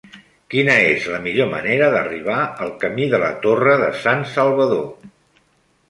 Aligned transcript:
Quina 0.53 0.77
és 0.93 1.05
la 1.15 1.19
millor 1.25 1.51
manera 1.51 1.91
d'arribar 1.97 2.39
al 2.65 2.73
camí 2.87 3.07
de 3.15 3.23
la 3.27 3.31
Torre 3.47 3.79
de 3.87 3.95
Sansalvador? 4.07 4.85